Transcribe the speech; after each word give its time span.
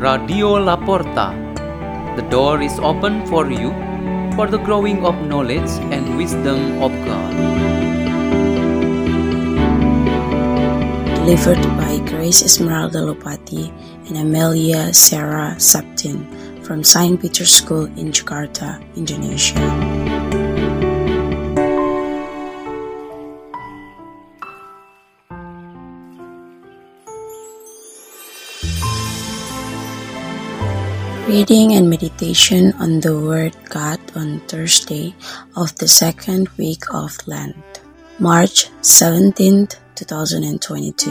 Radio 0.00 0.56
Laporta. 0.56 1.36
The 2.16 2.24
door 2.32 2.62
is 2.62 2.78
open 2.80 3.26
for 3.26 3.52
you 3.52 3.68
for 4.32 4.48
the 4.48 4.56
growing 4.56 5.04
of 5.04 5.12
knowledge 5.28 5.68
and 5.92 6.16
wisdom 6.16 6.80
of 6.80 6.88
God. 7.04 7.34
Delivered 11.20 11.60
by 11.76 12.00
Grace 12.08 12.40
Esmeralda 12.40 13.04
Loupatty 13.04 13.68
and 14.08 14.16
Amelia 14.16 14.94
Sara 14.94 15.60
Septin 15.60 16.24
from 16.64 16.82
St. 16.82 17.20
Peter's 17.20 17.52
School 17.52 17.84
in 18.00 18.08
Jakarta, 18.08 18.80
Indonesia. 18.96 20.19
Reading 31.30 31.74
and 31.74 31.88
meditation 31.88 32.72
on 32.80 32.98
the 32.98 33.14
Word 33.14 33.54
God 33.68 34.00
on 34.16 34.40
Thursday 34.50 35.14
of 35.54 35.72
the 35.76 35.86
second 35.86 36.48
week 36.58 36.82
of 36.92 37.16
Lent, 37.28 37.54
March 38.18 38.66
17th, 38.82 39.76
2022. 39.94 41.06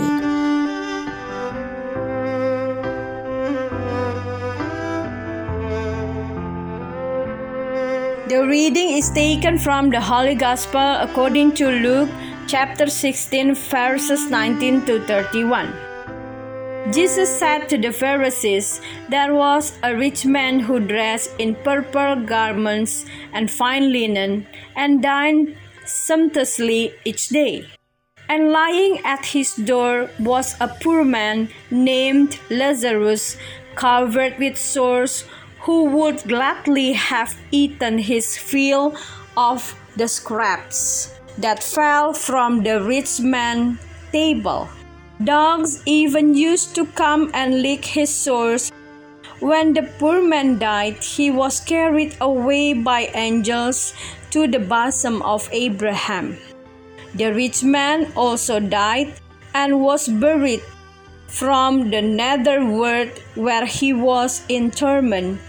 The 8.28 8.46
reading 8.46 8.90
is 9.00 9.10
taken 9.12 9.58
from 9.58 9.90
the 9.90 10.02
Holy 10.02 10.36
Gospel 10.36 11.00
according 11.00 11.54
to 11.54 11.70
Luke 11.70 12.10
chapter 12.46 12.88
16 12.88 13.56
verses 13.56 14.30
19 14.30 14.86
to 14.86 15.00
31. 15.08 15.89
Jesus 16.92 17.30
said 17.30 17.70
to 17.70 17.78
the 17.78 17.92
Pharisees, 17.92 18.82
There 19.10 19.34
was 19.34 19.78
a 19.84 19.96
rich 19.96 20.26
man 20.26 20.60
who 20.60 20.80
dressed 20.80 21.32
in 21.38 21.54
purple 21.54 22.16
garments 22.26 23.06
and 23.32 23.52
fine 23.52 23.92
linen, 23.92 24.48
and 24.76 25.04
dined 25.04 25.56
sumptuously 25.86 26.94
each 27.06 27.30
day. 27.30 27.66
And 28.28 28.52
lying 28.52 29.02
at 29.06 29.26
his 29.26 29.54
door 29.56 30.10
was 30.20 30.56
a 30.60 30.68
poor 30.68 31.04
man 31.04 31.50
named 31.70 32.40
Lazarus, 32.50 33.38
covered 33.76 34.40
with 34.40 34.58
sores, 34.58 35.26
who 35.62 35.86
would 35.86 36.24
gladly 36.28 36.94
have 36.94 37.38
eaten 37.52 38.00
his 38.00 38.36
fill 38.38 38.96
of 39.38 39.76
the 39.96 40.08
scraps 40.08 41.14
that 41.38 41.62
fell 41.62 42.14
from 42.14 42.64
the 42.64 42.82
rich 42.82 43.20
man's 43.20 43.78
table. 44.12 44.70
Dogs 45.22 45.84
even 45.86 46.34
used 46.34 46.76
to 46.76 46.86
come 46.86 47.30
and 47.34 47.62
lick 47.62 47.84
his 47.84 48.10
sores. 48.10 48.72
When 49.42 49.74
the 49.74 49.84
poor 50.00 50.22
man 50.22 50.60
died, 50.60 51.04
he 51.04 51.30
was 51.30 51.60
carried 51.60 52.16
away 52.22 52.72
by 52.72 53.12
angels 53.14 53.94
to 54.32 54.48
the 54.48 54.60
bosom 54.60 55.22
of 55.24 55.50
Abraham. 55.52 56.38
The 57.16 57.34
rich 57.34 57.64
man 57.64 58.14
also 58.16 58.62
died 58.62 59.14
and 59.54 59.82
was 59.82 60.08
buried 60.08 60.62
from 61.28 61.90
the 61.90 62.02
nether 62.02 62.64
world 62.66 63.12
where 63.36 63.66
he 63.66 63.92
was 63.92 64.42
in 64.48 64.72
torment. 64.72 65.42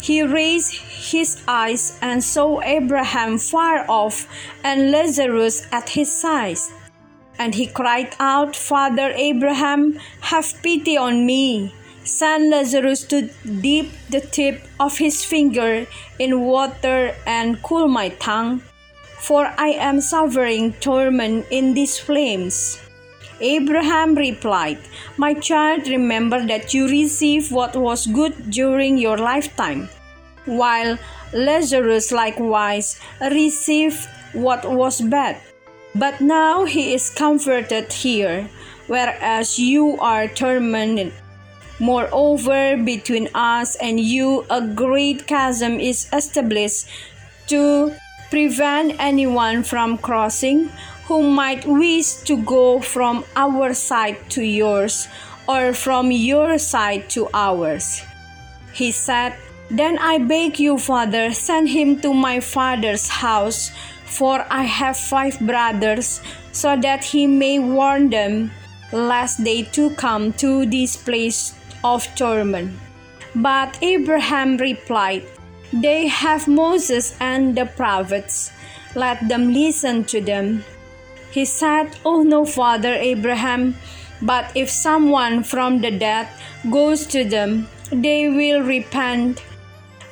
He 0.00 0.22
raised 0.22 0.72
his 0.72 1.42
eyes 1.46 1.98
and 2.00 2.24
saw 2.24 2.62
Abraham 2.62 3.36
far 3.36 3.84
off 3.86 4.26
and 4.64 4.90
Lazarus 4.90 5.66
at 5.72 5.90
his 5.90 6.10
side. 6.10 6.56
And 7.40 7.54
he 7.54 7.66
cried 7.66 8.14
out, 8.20 8.54
Father 8.54 9.12
Abraham, 9.16 9.98
have 10.20 10.52
pity 10.62 10.98
on 10.98 11.24
me. 11.24 11.72
Send 12.04 12.50
Lazarus 12.50 13.04
to 13.04 13.30
dip 13.62 13.88
the 14.10 14.20
tip 14.20 14.62
of 14.78 14.98
his 14.98 15.24
finger 15.24 15.86
in 16.18 16.40
water 16.44 17.16
and 17.26 17.62
cool 17.62 17.88
my 17.88 18.10
tongue, 18.20 18.60
for 19.18 19.46
I 19.56 19.68
am 19.68 20.02
suffering 20.02 20.74
torment 20.80 21.46
in 21.50 21.72
these 21.72 21.98
flames. 21.98 22.78
Abraham 23.40 24.14
replied, 24.16 24.78
My 25.16 25.32
child, 25.32 25.88
remember 25.88 26.44
that 26.46 26.74
you 26.74 26.88
received 26.88 27.50
what 27.50 27.74
was 27.74 28.06
good 28.06 28.50
during 28.50 28.98
your 28.98 29.16
lifetime, 29.16 29.88
while 30.44 30.98
Lazarus 31.32 32.12
likewise 32.12 33.00
received 33.20 34.06
what 34.34 34.68
was 34.70 35.00
bad. 35.00 35.40
But 35.94 36.20
now 36.20 36.64
he 36.64 36.94
is 36.94 37.10
comforted 37.10 37.92
here, 37.92 38.48
whereas 38.86 39.58
you 39.58 39.98
are 39.98 40.28
tormented. 40.28 41.12
Moreover, 41.80 42.76
between 42.76 43.28
us 43.34 43.74
and 43.76 43.98
you 43.98 44.46
a 44.50 44.60
great 44.60 45.26
chasm 45.26 45.80
is 45.80 46.08
established 46.12 46.86
to 47.48 47.94
prevent 48.30 48.94
anyone 49.00 49.64
from 49.64 49.98
crossing 49.98 50.70
who 51.06 51.28
might 51.28 51.66
wish 51.66 52.22
to 52.22 52.36
go 52.44 52.78
from 52.78 53.24
our 53.34 53.74
side 53.74 54.18
to 54.30 54.42
yours 54.42 55.08
or 55.48 55.72
from 55.72 56.12
your 56.12 56.58
side 56.58 57.10
to 57.10 57.28
ours. 57.34 58.02
He 58.72 58.92
said, 58.92 59.34
Then 59.70 59.98
I 59.98 60.18
beg 60.18 60.58
you, 60.58 60.78
Father, 60.78 61.32
send 61.32 61.68
him 61.68 62.00
to 62.00 62.12
my 62.12 62.40
father's 62.40 63.08
house 63.08 63.70
for 64.10 64.44
I 64.50 64.64
have 64.64 64.96
five 64.96 65.38
brothers, 65.40 66.20
so 66.52 66.76
that 66.76 67.04
he 67.04 67.26
may 67.26 67.58
warn 67.60 68.10
them, 68.10 68.50
lest 68.92 69.44
they 69.44 69.62
too 69.62 69.90
come 69.90 70.32
to 70.34 70.66
this 70.66 70.96
place 70.96 71.54
of 71.84 72.04
torment. 72.16 72.74
But 73.34 73.78
Abraham 73.80 74.56
replied, 74.56 75.22
They 75.72 76.08
have 76.08 76.48
Moses 76.48 77.16
and 77.20 77.56
the 77.56 77.66
prophets, 77.66 78.50
let 78.96 79.28
them 79.28 79.54
listen 79.54 80.04
to 80.10 80.20
them. 80.20 80.64
He 81.30 81.44
said, 81.44 81.96
Oh 82.04 82.22
no, 82.22 82.44
Father 82.44 82.92
Abraham, 82.92 83.76
but 84.20 84.50
if 84.56 84.68
someone 84.68 85.44
from 85.44 85.80
the 85.80 85.92
dead 85.92 86.26
goes 86.68 87.06
to 87.14 87.22
them, 87.22 87.68
they 87.92 88.28
will 88.28 88.62
repent. 88.62 89.40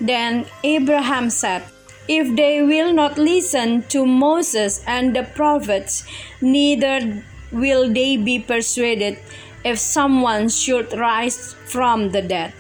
Then 0.01 0.47
Abraham 0.63 1.31
said, 1.31 1.65
if 2.09 2.35
they 2.37 2.63
will 2.63 2.93
not 2.93 3.19
listen 3.19 3.83
to 3.89 4.07
Moses 4.07 4.83
and 4.87 5.15
the 5.15 5.25
prophets, 5.25 6.05
neither 6.41 7.23
will 7.53 7.93
they 7.93 8.17
be 8.17 8.39
persuaded 8.39 9.19
if 9.65 9.79
someone 9.79 10.49
should 10.49 10.97
rise 10.97 11.55
from 11.67 12.11
the 12.11 12.23
dead. 12.23 12.55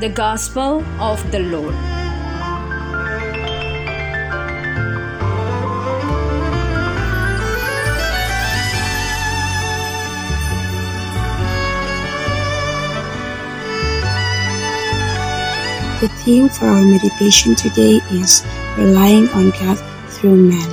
The 0.00 0.08
Gospel 0.08 0.82
of 0.98 1.30
the 1.30 1.40
Lord. 1.40 1.99
Theme 16.24 16.48
for 16.48 16.66
our 16.66 16.84
meditation 16.84 17.54
today 17.54 17.96
is 18.12 18.44
Relying 18.76 19.28
on 19.30 19.50
God 19.50 19.76
through 20.08 20.36
man. 20.36 20.70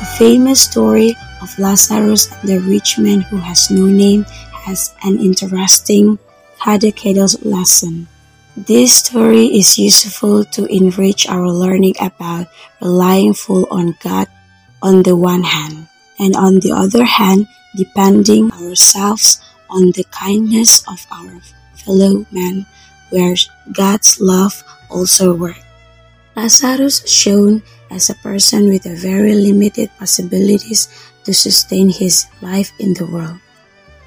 The 0.00 0.08
famous 0.18 0.62
story 0.62 1.14
of 1.42 1.52
Lazarus 1.58 2.32
and 2.32 2.48
the 2.48 2.58
rich 2.60 2.98
man 2.98 3.20
who 3.20 3.36
has 3.36 3.70
no 3.70 3.86
name 3.86 4.24
has 4.64 4.94
an 5.04 5.18
interesting 5.18 6.18
catechetical 6.58 7.28
lesson. 7.44 8.08
This 8.56 8.94
story 9.04 9.46
is 9.46 9.78
useful 9.78 10.44
to 10.56 10.64
enrich 10.66 11.28
our 11.28 11.50
learning 11.50 11.94
about 12.00 12.48
relying 12.80 13.34
full 13.34 13.68
on 13.70 13.94
God 14.00 14.26
on 14.82 15.02
the 15.02 15.14
one 15.14 15.44
hand, 15.44 15.86
and 16.18 16.34
on 16.34 16.60
the 16.60 16.72
other 16.72 17.04
hand, 17.04 17.46
depending 17.76 18.50
ourselves 18.52 19.38
on 19.68 19.92
the 19.92 20.04
kindness 20.10 20.82
of 20.88 21.06
our 21.12 21.38
fellow 21.76 22.26
man 22.32 22.66
where 23.10 23.34
God's 23.72 24.20
love 24.20 24.62
also 24.88 25.34
worked. 25.34 25.64
Lazarus 26.36 27.06
shone 27.06 27.62
as 27.90 28.08
a 28.08 28.14
person 28.22 28.68
with 28.68 28.86
a 28.86 28.94
very 28.94 29.34
limited 29.34 29.90
possibilities 29.98 30.88
to 31.24 31.34
sustain 31.34 31.90
his 31.90 32.26
life 32.40 32.72
in 32.78 32.94
the 32.94 33.06
world. 33.06 33.38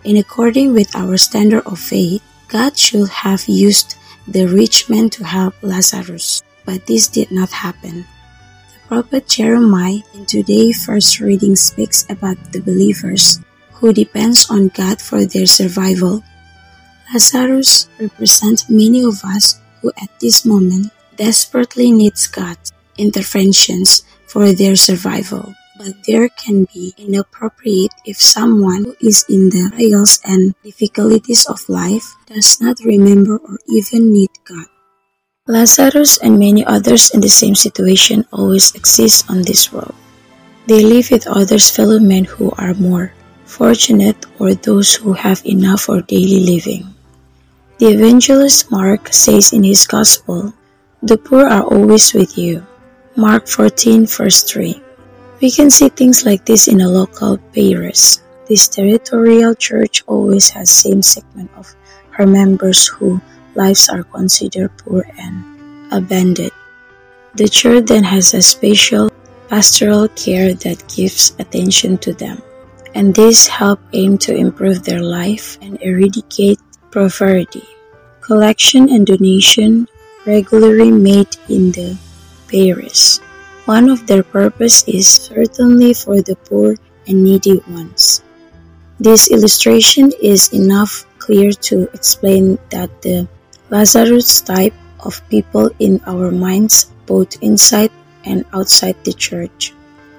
In 0.04 0.18
according 0.18 0.74
with 0.74 0.96
our 0.96 1.18
standard 1.18 1.64
of 1.68 1.80
faith, 1.80 2.24
God 2.48 2.78
should 2.78 3.10
have 3.10 3.48
used 3.48 3.96
the 4.28 4.48
rich 4.48 4.90
man 4.90 5.10
to 5.12 5.24
help 5.24 5.56
Lazarus, 5.62 6.44
but 6.66 6.88
this 6.88 7.08
did 7.08 7.32
not 7.32 7.52
happen. 7.52 8.06
The 8.74 8.80
prophet 8.88 9.28
Jeremiah 9.28 10.04
in 10.14 10.26
today's 10.26 10.86
first 10.86 11.20
reading 11.20 11.56
speaks 11.56 12.06
about 12.10 12.38
the 12.52 12.62
believers 12.62 13.40
who 13.74 13.92
depends 13.92 14.50
on 14.50 14.70
God 14.70 15.02
for 15.02 15.26
their 15.26 15.46
survival 15.46 16.24
Lazarus 17.14 17.88
represents 18.00 18.70
many 18.70 19.04
of 19.04 19.24
us 19.24 19.62
who 19.82 19.92
at 20.02 20.10
this 20.20 20.46
moment 20.46 20.92
desperately 21.16 21.92
needs 21.92 22.26
God's 22.26 22.74
interventions 22.98 24.04
for 24.26 24.52
their 24.52 24.76
survival. 24.76 25.54
but 25.78 26.06
there 26.06 26.30
can 26.30 26.64
be 26.72 26.94
inappropriate 26.98 27.92
if 28.06 28.22
someone 28.22 28.86
who 28.86 28.96
is 29.02 29.26
in 29.28 29.50
the 29.50 29.68
trials 29.74 30.22
and 30.24 30.54
difficulties 30.64 31.46
of 31.50 31.60
life 31.68 32.14
does 32.30 32.62
not 32.62 32.78
remember 32.86 33.38
or 33.38 33.60
even 33.68 34.14
need 34.14 34.30
God. 34.46 34.70
Lazarus 35.48 36.22
and 36.22 36.40
many 36.40 36.64
others 36.64 37.12
in 37.12 37.20
the 37.20 37.28
same 37.28 37.56
situation 37.56 38.24
always 38.32 38.72
exist 38.76 39.28
on 39.30 39.42
this 39.42 39.74
world. 39.74 39.96
They 40.68 40.86
live 40.86 41.12
with 41.12 41.28
others 41.28 41.74
fellow 41.74 42.00
men 42.00 42.24
who 42.24 42.54
are 42.56 42.74
more 42.76 43.12
fortunate 43.44 44.24
or 44.40 44.54
those 44.54 44.96
who 44.96 45.12
have 45.14 45.42
enough 45.44 45.90
for 45.90 46.00
daily 46.02 46.40
living. 46.48 46.93
The 47.80 47.90
evangelist 47.90 48.70
Mark 48.70 49.10
says 49.12 49.52
in 49.52 49.64
his 49.64 49.88
Gospel, 49.88 50.54
The 51.02 51.18
poor 51.18 51.48
are 51.50 51.66
always 51.66 52.14
with 52.14 52.38
you. 52.38 52.62
Mark 53.16 53.48
14, 53.48 54.06
verse 54.06 54.44
3. 54.44 54.80
We 55.42 55.50
can 55.50 55.72
see 55.72 55.90
things 55.90 56.24
like 56.24 56.46
this 56.46 56.68
in 56.68 56.82
a 56.82 56.88
local 56.88 57.40
parish. 57.50 58.22
This 58.48 58.68
territorial 58.68 59.56
church 59.56 60.04
always 60.06 60.52
has 60.52 60.70
same 60.70 61.02
segment 61.02 61.50
of 61.58 61.74
her 62.12 62.28
members 62.28 62.86
who 62.86 63.20
lives 63.56 63.90
are 63.90 64.04
considered 64.04 64.78
poor 64.78 65.04
and 65.18 65.92
abandoned. 65.92 66.54
The 67.34 67.50
church 67.50 67.88
then 67.88 68.04
has 68.04 68.36
a 68.36 68.42
special 68.42 69.10
pastoral 69.50 70.08
care 70.10 70.54
that 70.54 70.88
gives 70.94 71.34
attention 71.40 71.98
to 72.06 72.14
them, 72.14 72.38
and 72.94 73.16
this 73.16 73.48
help 73.48 73.82
aim 73.94 74.20
to 74.30 74.36
improve 74.36 74.84
their 74.86 75.02
life 75.02 75.58
and 75.62 75.82
eradicate 75.82 76.63
poverty 76.94 77.66
collection 78.22 78.88
and 78.88 79.10
donation 79.10 79.90
regularly 80.26 80.92
made 80.92 81.36
in 81.50 81.74
the 81.74 81.98
parish. 82.48 83.18
One 83.66 83.90
of 83.90 84.06
their 84.06 84.24
purpose 84.24 84.88
is 84.88 85.08
certainly 85.10 85.94
for 85.94 86.22
the 86.22 86.38
poor 86.48 86.78
and 87.08 87.24
needy 87.24 87.60
ones. 87.68 88.24
This 89.00 89.32
illustration 89.32 90.14
is 90.22 90.54
enough 90.54 91.04
clear 91.18 91.52
to 91.68 91.90
explain 91.92 92.60
that 92.70 93.02
the 93.02 93.28
Lazarus 93.70 94.40
type 94.40 94.76
of 95.04 95.20
people 95.28 95.72
in 95.80 96.00
our 96.08 96.32
minds, 96.32 96.94
both 97.06 97.42
inside 97.42 97.92
and 98.24 98.46
outside 98.54 98.96
the 99.04 99.12
church, 99.12 99.74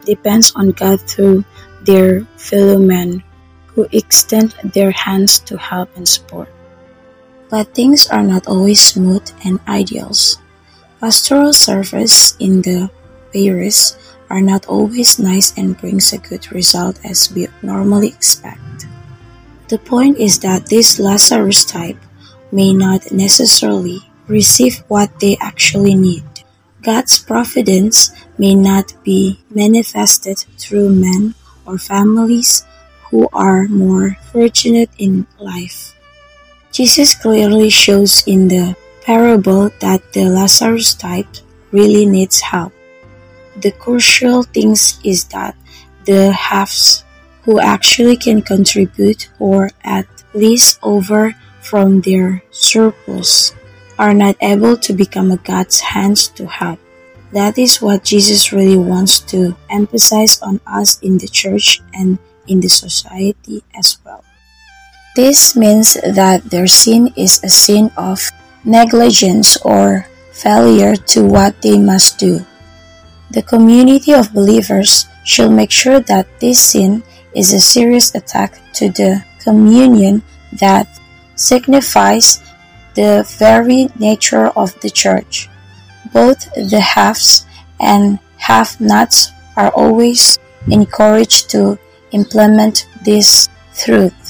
depends 0.04 0.52
on 0.56 0.76
God 0.76 1.00
through 1.08 1.44
their 1.84 2.28
fellow 2.36 2.78
men 2.78 3.22
who 3.72 3.88
extend 3.92 4.52
their 4.74 4.90
hands 4.90 5.38
to 5.48 5.56
help 5.56 5.88
and 5.96 6.06
support. 6.06 6.53
But 7.50 7.74
things 7.74 8.08
are 8.08 8.22
not 8.22 8.46
always 8.46 8.80
smooth 8.80 9.28
and 9.44 9.60
ideals. 9.68 10.38
Pastoral 11.00 11.52
service 11.52 12.36
in 12.40 12.62
the 12.62 12.90
parish 13.32 13.92
are 14.30 14.40
not 14.40 14.66
always 14.66 15.18
nice 15.18 15.52
and 15.56 15.76
brings 15.76 16.12
a 16.12 16.18
good 16.18 16.50
result 16.52 16.98
as 17.04 17.32
we 17.32 17.46
normally 17.62 18.08
expect. 18.08 18.86
The 19.68 19.78
point 19.78 20.18
is 20.18 20.40
that 20.40 20.66
this 20.66 20.98
Lazarus 20.98 21.64
type 21.64 21.98
may 22.52 22.72
not 22.72 23.12
necessarily 23.12 24.00
receive 24.26 24.82
what 24.88 25.20
they 25.20 25.36
actually 25.40 25.94
need. 25.94 26.24
God's 26.82 27.18
providence 27.18 28.12
may 28.36 28.54
not 28.54 28.92
be 29.04 29.40
manifested 29.50 30.38
through 30.58 30.90
men 30.90 31.34
or 31.66 31.78
families 31.78 32.64
who 33.08 33.28
are 33.32 33.68
more 33.68 34.16
fortunate 34.32 34.90
in 34.98 35.26
life. 35.38 35.93
Jesus 36.74 37.14
clearly 37.14 37.70
shows 37.70 38.26
in 38.26 38.48
the 38.50 38.74
parable 39.06 39.70
that 39.78 40.02
the 40.12 40.26
Lazarus 40.26 40.92
type 40.94 41.30
really 41.70 42.04
needs 42.04 42.40
help. 42.40 42.72
The 43.54 43.70
crucial 43.70 44.42
thing 44.42 44.74
is 45.06 45.22
that 45.30 45.54
the 46.04 46.32
haves 46.32 47.04
who 47.46 47.60
actually 47.60 48.16
can 48.16 48.42
contribute 48.42 49.30
or 49.38 49.70
at 49.84 50.10
least 50.34 50.80
over 50.82 51.38
from 51.62 52.00
their 52.00 52.42
surplus 52.50 53.54
are 53.96 54.12
not 54.12 54.34
able 54.42 54.76
to 54.78 54.92
become 54.92 55.30
a 55.30 55.38
God's 55.38 55.78
hands 55.78 56.26
to 56.34 56.48
help. 56.48 56.80
That 57.30 57.56
is 57.56 57.80
what 57.80 58.02
Jesus 58.02 58.50
really 58.50 58.76
wants 58.76 59.20
to 59.30 59.54
emphasize 59.70 60.42
on 60.42 60.58
us 60.66 60.98
in 60.98 61.18
the 61.18 61.28
church 61.28 61.80
and 61.94 62.18
in 62.48 62.58
the 62.58 62.68
society 62.68 63.62
as 63.78 63.98
well. 64.04 64.24
This 65.14 65.54
means 65.54 65.94
that 66.02 66.50
their 66.50 66.66
sin 66.66 67.14
is 67.14 67.38
a 67.44 67.48
sin 67.48 67.92
of 67.96 68.18
negligence 68.64 69.56
or 69.62 70.08
failure 70.32 70.96
to 71.14 71.22
what 71.22 71.62
they 71.62 71.78
must 71.78 72.18
do. 72.18 72.44
The 73.30 73.42
community 73.42 74.12
of 74.12 74.34
believers 74.34 75.06
should 75.22 75.52
make 75.52 75.70
sure 75.70 76.00
that 76.00 76.26
this 76.40 76.58
sin 76.58 77.04
is 77.32 77.52
a 77.52 77.60
serious 77.60 78.12
attack 78.14 78.58
to 78.74 78.90
the 78.90 79.22
communion 79.38 80.22
that 80.58 80.90
signifies 81.36 82.42
the 82.94 83.22
very 83.38 83.86
nature 83.94 84.50
of 84.58 84.74
the 84.80 84.90
church. 84.90 85.48
Both 86.12 86.50
the 86.54 86.80
haves 86.80 87.46
and 87.78 88.18
have 88.38 88.80
nots 88.80 89.30
are 89.56 89.70
always 89.70 90.38
encouraged 90.66 91.50
to 91.50 91.78
implement 92.10 92.86
this 93.04 93.48
truth 93.78 94.23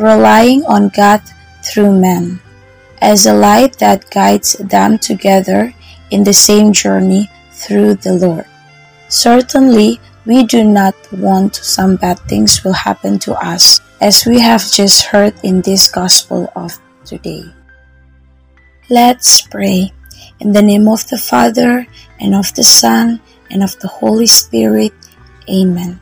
relying 0.00 0.64
on 0.64 0.88
God 0.88 1.20
through 1.62 2.00
men, 2.00 2.40
as 3.04 3.26
a 3.26 3.36
light 3.36 3.76
that 3.78 4.08
guides 4.10 4.56
them 4.56 4.96
together 4.96 5.74
in 6.10 6.24
the 6.24 6.32
same 6.32 6.72
journey 6.72 7.28
through 7.52 7.94
the 8.00 8.16
Lord. 8.16 8.48
Certainly, 9.08 10.00
we 10.24 10.44
do 10.44 10.64
not 10.64 10.96
want 11.12 11.56
some 11.56 11.96
bad 11.96 12.18
things 12.24 12.64
will 12.64 12.72
happen 12.72 13.18
to 13.20 13.36
us, 13.36 13.80
as 14.00 14.24
we 14.24 14.40
have 14.40 14.64
just 14.72 15.12
heard 15.12 15.34
in 15.44 15.60
this 15.60 15.86
gospel 15.86 16.50
of 16.56 16.80
today. 17.04 17.44
Let's 18.88 19.42
pray. 19.42 19.92
In 20.40 20.52
the 20.52 20.62
name 20.62 20.88
of 20.88 21.06
the 21.08 21.18
Father, 21.18 21.86
and 22.18 22.34
of 22.34 22.54
the 22.54 22.64
Son, 22.64 23.20
and 23.50 23.62
of 23.62 23.78
the 23.80 23.88
Holy 23.88 24.26
Spirit. 24.26 24.92
Amen. 25.48 26.00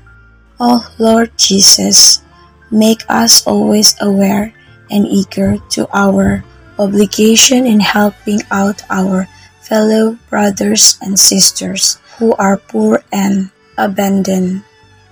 Oh 0.60 0.86
Lord 0.98 1.30
Jesus, 1.36 2.22
make 2.70 3.04
us 3.08 3.46
always 3.46 3.94
aware 4.00 4.52
and 4.90 5.06
eager 5.06 5.58
to 5.70 5.88
our 5.92 6.44
obligation 6.78 7.66
in 7.66 7.80
helping 7.80 8.40
out 8.50 8.82
our 8.90 9.28
fellow 9.60 10.16
brothers 10.30 10.98
and 11.02 11.18
sisters 11.18 11.98
who 12.18 12.32
are 12.34 12.56
poor 12.56 13.02
and 13.12 13.50
abandoned. 13.76 14.62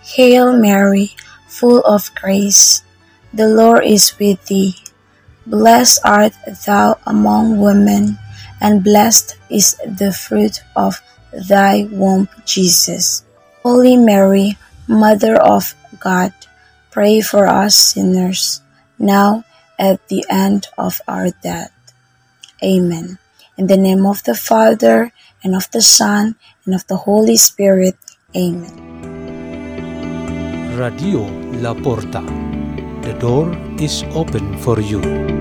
Hail 0.02 0.56
Mary, 0.56 1.12
full 1.46 1.82
of 1.84 2.14
grace, 2.14 2.82
the 3.34 3.48
Lord 3.48 3.84
is 3.84 4.16
with 4.18 4.44
thee. 4.46 4.76
Blessed 5.46 6.00
art 6.04 6.32
thou 6.64 6.98
among 7.06 7.60
women, 7.60 8.18
and 8.60 8.82
blessed 8.82 9.36
is 9.50 9.76
the 9.86 10.10
fruit 10.10 10.62
of 10.74 11.02
thy 11.48 11.84
womb, 11.90 12.28
Jesus. 12.44 13.24
Holy 13.62 13.96
Mary, 13.96 14.56
Mother 14.88 15.36
of 15.36 15.74
God, 15.98 16.32
Pray 16.96 17.20
for 17.20 17.44
us 17.44 17.92
sinners, 17.92 18.64
now 18.96 19.44
at 19.76 20.00
the 20.08 20.24
end 20.32 20.64
of 20.80 21.04
our 21.04 21.28
death. 21.44 21.68
Amen. 22.64 23.20
In 23.60 23.68
the 23.68 23.76
name 23.76 24.08
of 24.08 24.24
the 24.24 24.32
Father, 24.32 25.12
and 25.44 25.52
of 25.52 25.68
the 25.76 25.84
Son, 25.84 26.40
and 26.64 26.72
of 26.72 26.88
the 26.88 26.96
Holy 27.04 27.36
Spirit. 27.36 28.00
Amen. 28.32 28.72
Radio 30.72 31.28
La 31.60 31.76
Porta. 31.76 32.24
The 33.04 33.12
door 33.20 33.52
is 33.76 34.00
open 34.16 34.56
for 34.64 34.80
you. 34.80 35.35